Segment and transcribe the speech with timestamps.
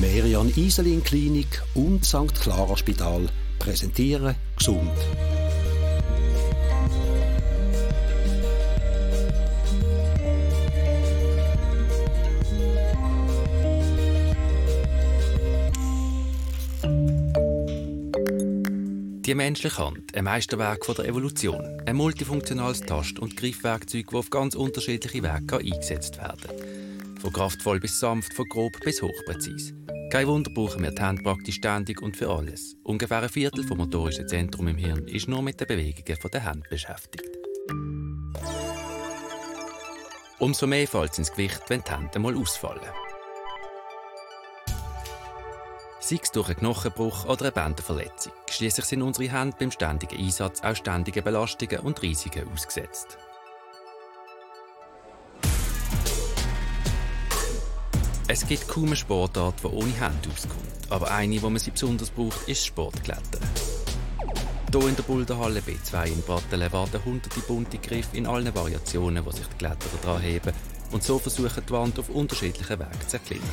[0.00, 2.34] Merian Iselin Klinik und St.
[2.40, 4.90] Clara Spital präsentieren gesund.
[19.26, 24.54] Die menschliche Hand, ein Meisterwerk der Evolution, ein multifunktionales Tast- und Griffwerkzeug, das auf ganz
[24.54, 27.20] unterschiedliche Wege eingesetzt werden kann.
[27.20, 29.81] Von kraftvoll bis sanft, von grob bis hochpräzise.
[30.12, 32.76] Kein Wunder brauchen wir die Hand praktisch ständig und für alles.
[32.84, 36.68] Ungefähr ein Viertel vom motorischen Zentrum im Hirn ist nur mit den Bewegungen der Hand
[36.68, 37.30] beschäftigt.
[40.38, 42.82] Umso mehr fällt es ins Gewicht, wenn die Hände mal ausfallen.
[46.00, 48.34] sei es durch einen Knochenbruch oder eine Bänderverletzung.
[48.50, 53.16] Schließlich sind unsere Hände beim ständigen Einsatz auch ständigen Belastungen und Risiken ausgesetzt.
[58.32, 60.88] Es gibt kaum eine Sportart, die ohne Hände auskommt.
[60.88, 63.42] Aber eine, wo man sie besonders braucht, ist Sportklettern.
[64.72, 69.32] Hier in der Boulderhalle B2 in Brattelen warten hunderte bunte Griffe in allen Variationen, wo
[69.32, 70.54] sich die Kletterer daran heben
[70.92, 73.50] und so versuchen, die Wand auf unterschiedlichen Wegen zu erklimmen.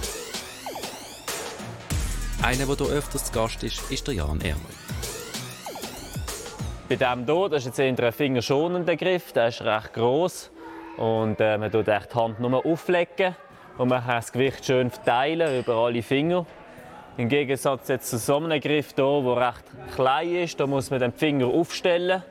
[2.41, 4.61] Einer, der hier öfters zu Gast ist, ist der Jan Ermel.
[6.87, 10.49] Bei dem hier, das ist jetzt ein fingerschonender Griff, der ist recht gross
[10.95, 13.35] und äh, man tut die Hand nur auflegen
[13.79, 16.45] und man kann das Gewicht schön verteilen über alle Finger.
[17.17, 20.99] Im Gegensatz jetzt zu so einem Griff hier, der recht klein ist, da muss man
[20.99, 22.21] den Finger aufstellen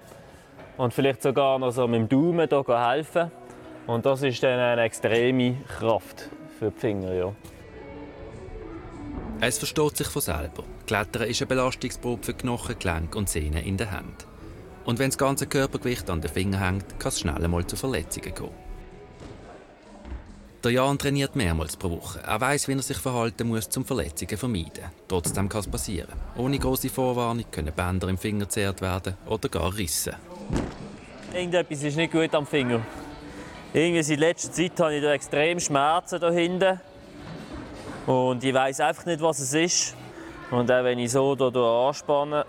[0.76, 3.30] und vielleicht sogar noch so mit dem Daumen hier helfen.
[3.86, 7.14] Und das ist dann eine extreme Kraft für die Finger.
[7.14, 7.32] Ja.
[9.40, 10.64] Es versteht sich von selber.
[10.86, 14.26] Klettern ist eine Belastungsprobe für Knochen, Gelenk und Sehnen in der Hand.
[14.84, 18.34] Und wenn das ganze Körpergewicht an den Fingern hängt, kann es schnell einmal zu Verletzungen
[18.34, 18.67] kommen.
[20.64, 22.20] Der Jan trainiert mehrmals pro Woche.
[22.26, 24.90] Er weiß, wie er sich verhalten muss, um Verletzungen zu vermeiden.
[25.06, 26.12] Trotzdem kann es passieren.
[26.36, 30.14] Ohne große Vorwarnung können Bänder im Finger zerrt werden oder gar rissen.
[31.32, 32.80] Irgendetwas ist nicht gut am Finger.
[33.72, 36.80] Irgendwie in letzter Zeit habe ich da extrem Schmerzen da hinten.
[38.06, 39.94] Und ich weiß einfach nicht, was es ist.
[40.50, 42.44] Und auch wenn ich so hier, anspanne,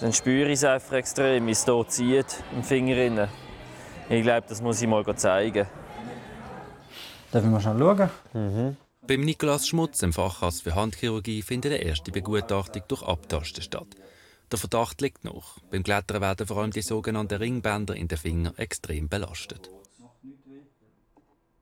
[0.00, 3.28] dann spüre ich es einfach extrem, wie es hier zieht im Finger.
[4.08, 5.66] Ich glaube, das muss ich mal zeigen.
[7.32, 8.10] Darf ich mal schnell schauen?
[8.32, 8.76] Mhm.
[9.06, 13.86] Beim Nikolaus Schmutz, im Facharzt für Handchirurgie, findet eine erste Begutachtung durch Abtasten statt.
[14.50, 15.58] Der Verdacht liegt noch.
[15.70, 19.70] Beim Klettern werden vor allem die sogenannten Ringbänder in den Fingern extrem belastet.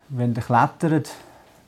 [0.09, 1.11] Wenn ihr klettert,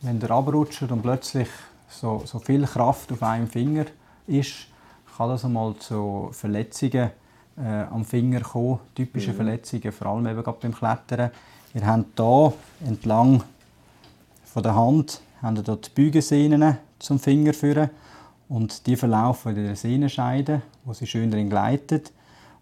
[0.01, 1.49] wenn der abrutscht und plötzlich
[1.91, 3.85] so, so viel Kraft auf einem Finger
[4.27, 4.69] ist,
[5.15, 7.11] kann das einmal zu Verletzungen
[7.59, 9.37] äh, am Finger kommen, typische mhm.
[9.37, 11.31] Verletzungen, vor allem eben beim Klettern.
[11.75, 12.53] Ihr habt hier
[12.87, 13.43] entlang
[14.53, 17.91] von der Hand habt ihr die Bügensehnen zum Finger führen
[18.49, 22.11] und die verlaufen in der Sehnenscheide, wo sie schön drin gleitet.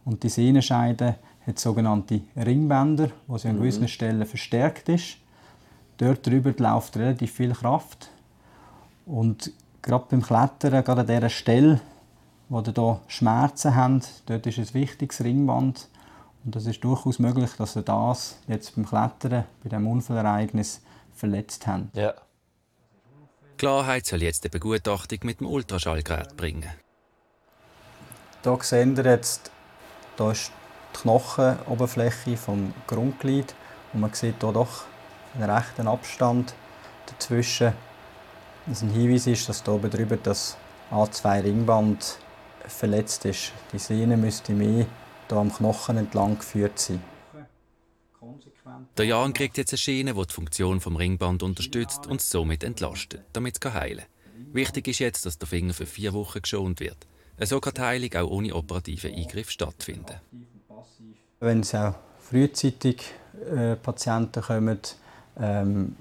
[0.05, 1.17] Und die Sehnenscheide
[1.47, 3.61] hat sogenannte Ringbänder, wo sie an mhm.
[3.61, 5.17] gewissen Stellen verstärkt ist.
[5.97, 8.11] Dort drüber läuft relativ viel Kraft.
[9.07, 9.51] Und
[9.81, 11.81] gerade beim Klettern, gerade an dieser Stelle,
[12.51, 15.89] wo ihr hier Schmerzen habt, dort ist ein wichtiges Ringband.
[16.45, 20.83] Und es ist durchaus möglich, dass ihr das jetzt beim Klettern, bei diesem Unfallereignis,
[21.19, 21.97] verletzt habt.
[21.97, 22.15] Ja.
[23.59, 26.71] Klarheit soll jetzt die Begutachtung mit dem Ultraschallgerät bringen.
[28.45, 29.51] Hier seht ihr jetzt,
[30.17, 30.53] hier ist
[30.95, 33.55] die Knochenoberfläche vom Grundglied
[33.93, 34.85] und man sieht hier doch
[35.35, 36.55] einen rechten Abstand
[37.07, 37.73] dazwischen.
[38.67, 40.57] Das ein Hinweis ist, dass hier oben drüber das
[40.93, 42.19] A2-Ringband
[42.67, 43.53] verletzt ist.
[43.73, 44.87] Die Sehne müsste mehr
[45.29, 47.03] hier am Knochen entlang geführt sein.
[48.99, 53.23] Der Jan kriegt jetzt eine Schiene, die die Funktion des Ringband unterstützt und somit entlastet,
[53.33, 54.53] damit es heilen kann.
[54.53, 56.97] Wichtig ist jetzt, dass der Finger für vier Wochen geschont wird.
[57.41, 60.17] So kann die Heilung auch ohne operativen Eingriff stattfinden.
[61.39, 63.05] Wenn es auch frühzeitig
[63.57, 64.81] äh, Patienten kommen,
[65.39, 65.95] ähm,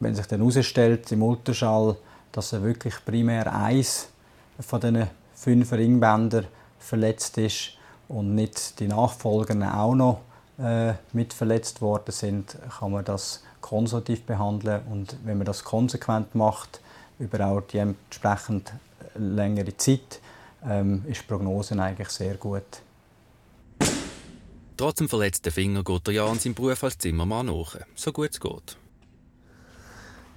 [0.00, 1.96] wenn sich dann herausstellt im Ultraschall,
[2.32, 4.08] dass er wirklich primär eins
[4.58, 5.06] von diesen
[5.36, 6.48] fünf Ringbändern
[6.80, 7.78] verletzt ist
[8.08, 10.20] und nicht die Nachfolgenden auch noch
[10.58, 16.34] äh, mit verletzt worden sind, kann man das konsultativ behandeln und wenn man das konsequent
[16.34, 16.80] macht,
[17.18, 18.72] über auch die entsprechend
[19.14, 20.20] längere Zeit,
[20.64, 22.62] ähm, ist die Prognose eigentlich sehr gut.
[24.76, 28.40] Trotz dem verletzten Finger geht der Jan seinem Beruf als Zimmermann nach, so gut es
[28.40, 28.76] geht.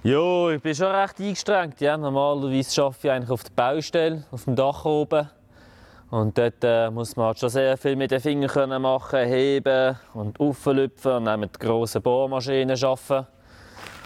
[0.02, 1.80] Ja, ich bin schon recht eingestrengt.
[1.80, 1.96] Ja.
[1.96, 5.28] Normalerweise arbeite ich eigentlich auf der Baustelle, auf dem Dach oben.
[6.10, 10.38] Und dort äh, muss man halt schon sehr viel mit den Fingern machen, heben und
[10.38, 13.26] auflüpfen und dann mit grossen Bohrmaschinen arbeiten.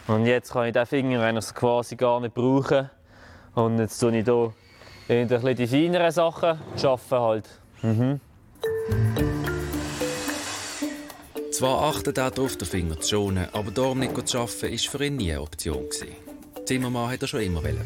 [0.06, 2.88] Und jetzt kann ich den Finger eigentlich quasi gar nicht brauchen.
[3.54, 4.52] Und jetzt tue ich hier
[5.08, 7.48] ein bisschen die feineren Sachen arbeiten halt.
[7.82, 8.20] Mhm.
[11.52, 15.04] Zwar achtet er darauf, den Finger zu schonen, aber darum nicht zu arbeiten, war für
[15.04, 15.84] ihn nie eine Option.
[16.64, 17.78] Zimmermann hat er schon immer werden,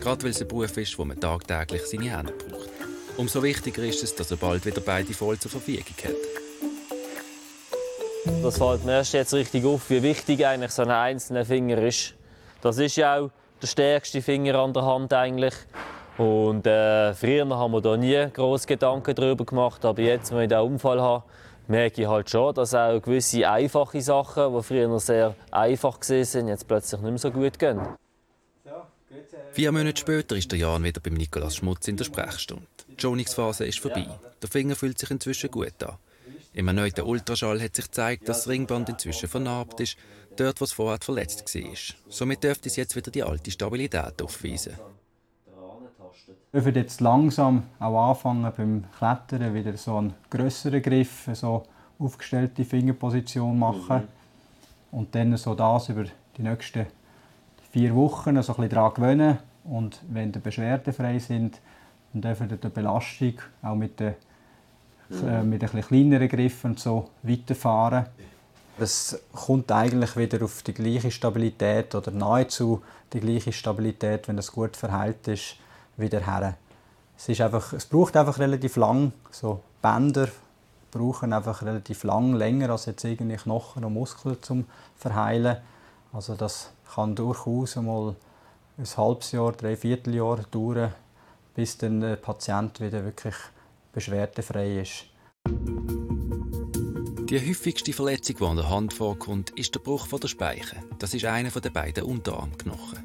[0.00, 2.81] gerade weil es ein Beruf ist, wo man tagtäglich seine Hände braucht.
[3.16, 6.14] Umso wichtiger ist es, dass er bald wieder beide voll zur Verfügung hat.
[8.42, 12.14] Das fällt mir erst jetzt richtig auf, wie wichtig eigentlich so ein einzelner Finger ist.
[12.60, 13.30] Das ist ja auch
[13.60, 15.54] der stärkste Finger an der Hand eigentlich.
[16.18, 20.48] Und äh, früher haben wir da nie groß Gedanken darüber gemacht, aber jetzt, wenn ich
[20.48, 21.24] diesen Unfall habe,
[21.68, 26.68] merke ich halt schon, dass auch gewisse einfache Sachen, die früher sehr einfach waren, jetzt
[26.68, 27.80] plötzlich nicht mehr so gut gehen.
[29.52, 32.64] Vier Monate später ist der Jan wieder beim Nikolaus Schmutz in der Sprechstunde.
[32.88, 34.08] Die Schonungsphase ist vorbei.
[34.40, 35.96] Der Finger fühlt sich inzwischen gut an.
[36.54, 39.98] Im erneuten Ultraschall hat sich gezeigt, dass das Ringband inzwischen vernarbt ist,
[40.36, 41.76] dort, wo es vorher verletzt war.
[42.08, 44.72] Somit dürfte es jetzt wieder die alte Stabilität aufweisen.
[46.52, 51.66] Wir dürfen jetzt langsam auch anfangen beim Klettern wieder so einen grösseren Griff, so
[51.98, 53.98] aufgestellte Fingerposition machen.
[53.98, 54.98] Mhm.
[54.98, 56.04] Und dann so das über
[56.36, 56.86] die nächsten
[57.72, 59.38] vier Wochen so ein bisschen daran gewöhnen.
[59.64, 61.60] Und wenn die Beschwerden frei sind,
[62.12, 64.14] dann dürfen wir die Belastung auch mit den,
[65.08, 65.28] mhm.
[65.28, 68.06] äh, mit ein kleineren Griffen so weiterfahren.
[68.78, 72.82] Es kommt eigentlich wieder auf die gleiche Stabilität oder nahezu
[73.12, 75.56] die gleiche Stabilität, wenn es gut verheilt ist,
[75.96, 76.56] wieder her.
[77.16, 79.12] Es, ist einfach, es braucht einfach relativ lang.
[79.30, 80.28] So Bänder
[80.90, 84.66] brauchen einfach relativ lang, länger als jetzt irgendwie Knochen und Muskeln zum
[84.96, 85.58] Verheilen.
[86.12, 88.16] Also das kann durchaus einmal
[88.76, 90.92] ein halbes Jahr, drei Vierteljahr dauern,
[91.54, 93.34] bis dann der Patient wieder wirklich
[93.92, 95.06] beschwerdefrei ist.
[97.32, 100.76] Die häufigste Verletzung, die an der Hand vorkommt, ist der Bruch der Speiche.
[100.98, 102.98] Das ist einer der beiden Unterarmknochen.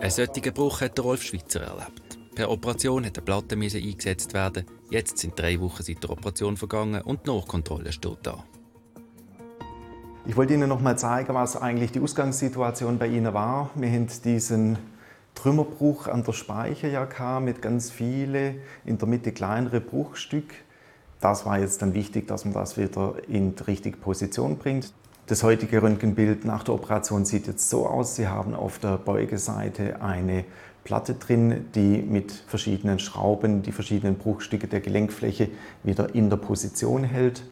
[0.00, 2.18] Einen solchen Bruch hat Rolf Schweitzer erlebt.
[2.34, 4.66] Per Operation hat eine Platte eingesetzt werden.
[4.90, 8.42] Jetzt sind drei Wochen seit der Operation vergangen und die Nachkontrolle steht da.
[10.26, 13.68] Ich wollte Ihnen noch mal zeigen, was eigentlich die Ausgangssituation bei Ihnen war.
[13.74, 14.78] Wir haben diesen
[15.34, 18.56] Trümmerbruch an der Speiche ja mit ganz vielen
[18.86, 20.54] in der Mitte kleinere Bruchstücke.
[21.20, 24.94] Das war jetzt dann wichtig, dass man das wieder in die richtige Position bringt.
[25.26, 28.16] Das heutige Röntgenbild nach der Operation sieht jetzt so aus.
[28.16, 30.46] Sie haben auf der Beugeseite eine
[30.84, 35.50] Platte drin, die mit verschiedenen Schrauben die verschiedenen Bruchstücke der Gelenkfläche
[35.82, 37.42] wieder in der Position hält.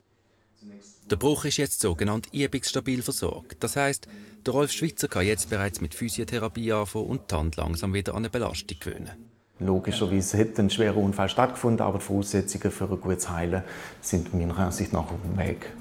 [1.10, 3.56] Der Bruch ist jetzt sogenannt übungsstabil versorgt.
[3.60, 4.06] Das heißt,
[4.46, 8.18] der Rolf Schwitzer kann jetzt bereits mit Physiotherapie anfangen und die Hand langsam wieder an
[8.18, 9.10] eine Belastung gewöhnen.
[9.58, 13.62] Logischerweise hätte ein schwerer Unfall stattgefunden, aber die Voraussetzungen für ein gutes Heilen
[14.00, 15.72] sind meiner Ansicht nach auf dem Weg.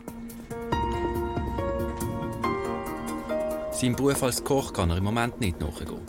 [3.72, 6.02] Seinem Beruf als Koch kann er im Moment nicht nachgehen.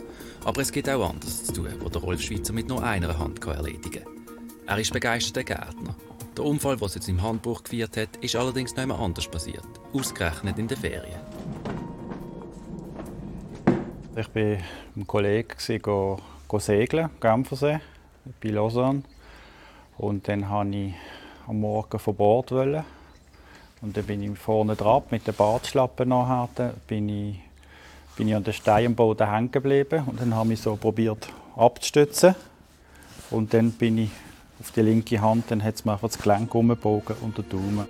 [0.45, 3.43] Aber es gibt auch anderes zu tun, was der Rolf Schweizer mit nur einer Hand
[3.47, 4.22] erledigen kann.
[4.67, 5.95] Er ist begeisterter Gärtner.
[6.37, 9.65] Der Unfall, der jetzt im Handbuch geführt hat, ist allerdings noch einmal anders passiert.
[9.93, 11.21] Ausgerechnet in den Ferien.
[14.17, 14.61] Ich war mit
[14.95, 16.19] einem Kollegen go,
[16.49, 17.81] go segeln, Genfersee,
[18.43, 19.03] bei Lausanne.
[19.99, 20.95] Und dann wollte ich
[21.47, 22.53] am Morgen von Bord.
[22.53, 27.41] Und dann bin ich vorne dran mit den Bartschlappen nachher, bin ich
[28.17, 32.35] bin ich an den Steinboden hängen geblieben und dann habe ich so probiert abzustützen
[33.31, 34.11] und dann bin ich
[34.63, 37.87] auf die linke Hand, dann hat es mir einfach das Gelenk umgebogen und den Daumen.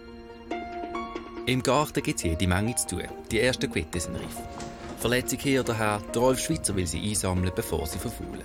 [1.45, 3.09] Im Garten gibt es jede Menge zu tun.
[3.31, 4.37] Die ersten Gewitter sind reif.
[4.99, 8.45] Verletzung hier oder her, der Rolf Schweizer will sie einsammeln, bevor sie verfaulen.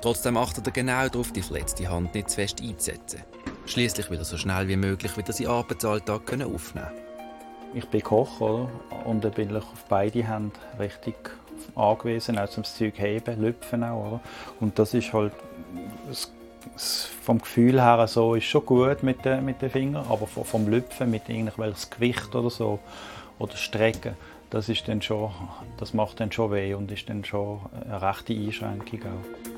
[0.00, 3.20] Trotzdem achtet er genau darauf, die verletzte Hand nicht zu fest einzusetzen.
[3.66, 6.86] Schließlich will er so schnell wie möglich wieder seinen Arbeitsalltag aufnehmen können.
[7.74, 8.68] Ich bin Koch oder?
[9.04, 11.14] und bin auf beide Hände richtig
[11.74, 14.06] angewiesen, auch zum Zeug heben, lüpfen auch.
[14.06, 14.20] Oder?
[14.60, 15.32] Und das ist halt
[17.22, 21.10] vom Gefühl her so ist schon gut mit den, mit den Fingern, aber vom Lüpfen
[21.10, 22.78] mit irgendwelches Gewicht oder so
[23.38, 24.14] oder Strecken,
[24.50, 25.30] das ist dann schon,
[25.78, 29.54] das macht dann schon weh und ist dann schon eine rechte Einschränkung auch.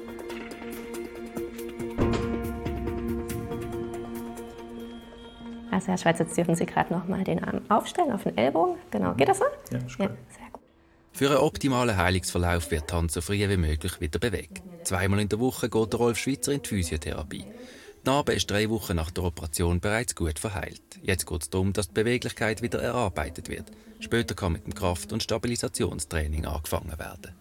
[5.77, 8.77] Also Herr Schweizer, jetzt dürfen Sie gerade noch mal den Arm aufstellen auf den Ellbogen.
[8.91, 9.45] Genau, geht das so?
[9.71, 10.09] Ja, ist gut.
[10.09, 10.63] Ja, sehr gut.
[11.13, 14.63] Für einen optimalen Heilungsverlauf wird die Hand so früh wie möglich wieder bewegt.
[14.87, 17.45] Zweimal in der Woche geht der Rolf Schweizer in die Physiotherapie.
[17.45, 20.81] Die Narbe ist drei Wochen nach der Operation bereits gut verheilt.
[21.03, 23.65] Jetzt geht es darum, dass die Beweglichkeit wieder erarbeitet wird.
[23.99, 27.33] Später kann mit dem Kraft- und Stabilisationstraining angefangen werden.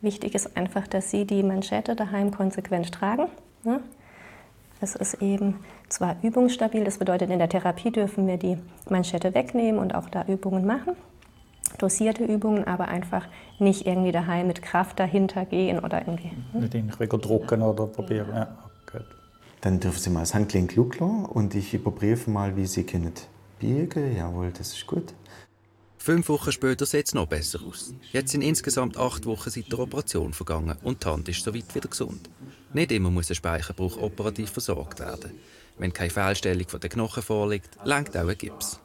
[0.00, 3.26] Wichtig ist einfach, dass Sie die Manschette daheim konsequent tragen.
[3.62, 3.80] Ne?
[4.80, 5.56] Es ist eben
[5.90, 8.56] zwar übungsstabil, das bedeutet, in der Therapie dürfen wir die
[8.88, 10.96] Manschette wegnehmen und auch da Übungen machen.
[11.78, 13.26] Dosierte Übungen, aber einfach
[13.58, 16.30] nicht irgendwie daheim mit Kraft dahinter gehen oder irgendwie.
[16.52, 16.60] Hm?
[16.60, 18.28] Nicht irgendwie drucken oder probieren.
[18.32, 18.56] Ja.
[18.90, 19.04] gut.
[19.60, 23.12] Dann dürfen Sie mal das Handgelenk schauen und ich überprüfe mal, wie Sie können
[23.58, 24.16] biegen.
[24.16, 25.14] Jawohl, das ist gut.
[26.04, 27.94] Fünf Wochen später sieht es noch besser aus.
[28.12, 31.88] Jetzt sind insgesamt acht Wochen seit der Operation vergangen und die Hand ist soweit wieder
[31.88, 32.28] gesund.
[32.74, 35.30] Nicht immer muss ein Speicherbruch operativ versorgt werden.
[35.78, 38.80] Wenn keine Fehlstellung von den Knochen vorliegt, langt auch ein Gips.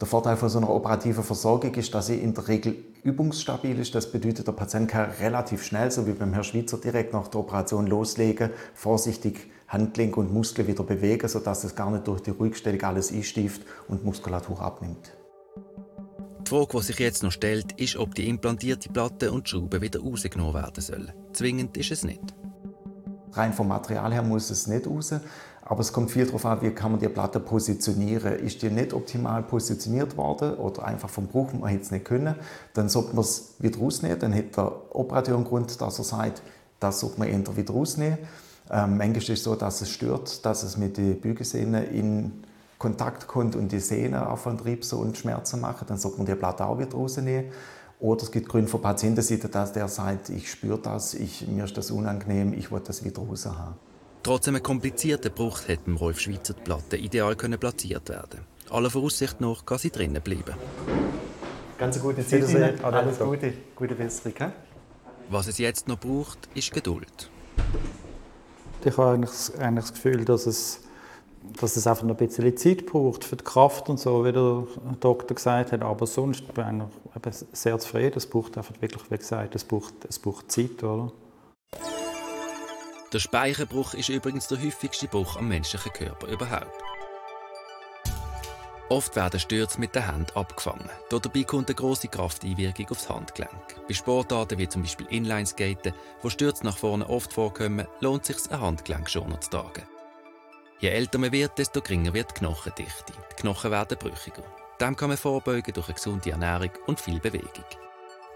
[0.00, 3.94] Der Vorteil von so einer operativen Versorgung ist, dass sie in der Regel übungsstabil ist.
[3.96, 7.40] Das bedeutet, der Patient kann relativ schnell, so wie beim Herrn Schweizer, direkt nach der
[7.40, 12.80] Operation loslegen, vorsichtig Handgelenk und Muskeln wieder bewegen, sodass es gar nicht durch die Ruhigstellung
[12.82, 15.12] alles einstieft und Muskulatur abnimmt.
[16.42, 19.82] Die Frage, die sich jetzt noch stellt, ist, ob die implantierte Platte und die Schrauben
[19.82, 21.12] wieder rausgenommen werden sollen.
[21.32, 22.22] Zwingend ist es nicht.
[23.32, 25.12] Rein vom Material her muss es nicht raus,
[25.68, 28.38] aber es kommt viel darauf an, wie kann man die Platte positionieren.
[28.38, 32.34] Ist die nicht optimal positioniert worden oder einfach vom Bruch, man hätte es nicht können,
[32.72, 34.18] dann sollte man es wieder rausnehmen.
[34.18, 36.42] Dann hat der Operateur einen Grund, dass er sagt,
[36.80, 38.18] das sollte man eher wieder rausnehmen.
[38.70, 42.32] Ähm, manchmal ist es so, dass es stört, dass es mit den Bügelsehnen in
[42.78, 46.64] Kontakt kommt und die Sehne anfangen Riebsen und Schmerzen machen, dann sollte man die Platte
[46.64, 47.50] auch wieder rausnehmen.
[48.00, 51.76] Oder es gibt Gründe von Patientenseite, dass der sagt, ich spüre das, ich, mir ist
[51.76, 53.74] das unangenehm, ich will das wieder raus haben.
[54.22, 59.40] Trotz einem komplizierten Bruch hätte Rolf Schweizer die Platte ideal können platziert werden Aller Voraussicht
[59.40, 60.54] nach kann sie drinnen bleiben.
[61.78, 62.84] Ganz eine gute Zeit Ihnen.
[62.84, 64.52] Alles Gute, gute Besserung.
[65.30, 67.30] Was es jetzt noch braucht, ist Geduld.
[68.84, 70.80] Ich habe eigentlich, eigentlich das Gefühl, dass es
[71.60, 74.66] dass es einfach noch ein bisschen Zeit braucht für die Kraft und so, wie der
[75.00, 75.82] Doktor gesagt hat.
[75.82, 76.82] Aber sonst bin
[77.24, 78.14] ich sehr zufrieden.
[78.16, 81.12] Es braucht einfach wirklich, wie gesagt, es braucht, es braucht Zeit, oder?
[83.12, 86.82] Der Speicherbruch ist übrigens der häufigste Bruch am menschlichen Körper überhaupt.
[88.90, 90.90] Oft werden Stürze mit der Hand abgefangen.
[91.08, 93.86] Dabei kommt eine grosse Krafteinwirkung aufs Handgelenk.
[93.86, 98.52] Bei Sportarten wie zum Beispiel Inlineskaten, wo Stürze nach vorne oft vorkommen, lohnt es sich,
[98.52, 99.84] ein Handgelenkschoner zu tragen.
[100.80, 103.12] Je älter man wird, desto geringer wird die Knochendichte.
[103.32, 104.44] Die Knochen werden brüchiger.
[104.80, 107.64] Dem kann man vorbeugen durch eine gesunde Ernährung und viel Bewegung.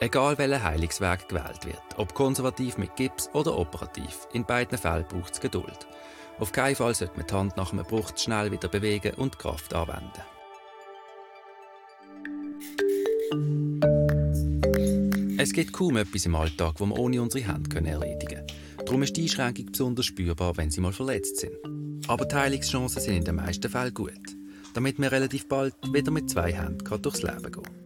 [0.02, 5.34] Egal welcher Heilungsweg gewählt wird, ob konservativ mit Gips oder operativ, in beiden Fällen braucht
[5.34, 5.86] es Geduld.
[6.40, 9.72] Auf keinen Fall sollte man die Hand nach einem Bruch schnell wieder bewegen und Kraft
[9.72, 10.22] anwenden.
[15.38, 18.84] Es gibt kaum etwas im Alltag, das wir ohne unsere Hände erledigen können.
[18.84, 21.54] Darum ist die Einschränkung besonders spürbar, wenn sie mal verletzt sind.
[22.08, 24.18] Aber die Heilungschancen sind in den meisten Fällen gut,
[24.74, 27.81] damit man relativ bald wieder mit zwei Händen durchs Leben gehen kann.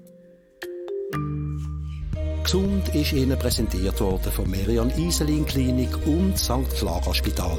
[2.46, 6.70] Gesund ist Ihnen präsentiert worden von Merian Iselin Klinik und St.
[6.78, 7.58] Clara Spital.